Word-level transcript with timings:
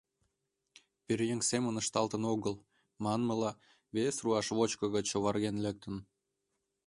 Пӧръеҥ 1.05 1.39
семын 1.49 1.75
ышталтын 1.81 2.23
огыл, 2.33 2.55
манмыла, 3.03 3.51
вес 3.95 4.15
руашвочко 4.23 4.85
гыч 4.95 5.07
оварген 5.17 5.55
лектын. 5.65 5.95